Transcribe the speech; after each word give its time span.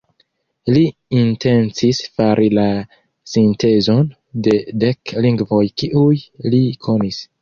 Li 0.75 0.79
intencis 1.17 1.99
fari 2.15 2.47
la 2.59 2.65
sintezon 3.33 4.07
de 4.49 4.57
dek 4.85 5.15
lingvoj 5.27 5.63
kiuj 5.83 6.11
li 6.53 6.63
konis. 6.89 7.23